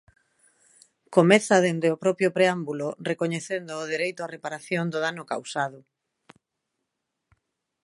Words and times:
Comeza, 1.15 1.55
desde 1.67 1.87
o 1.95 1.99
propio 2.03 2.29
Preámbulo, 2.37 2.87
recoñecendo 3.09 3.71
o 3.81 3.87
dereito 3.93 4.19
á 4.25 4.27
reparación 4.35 4.85
do 4.89 4.99
dano 5.05 5.23
causado. 5.31 5.79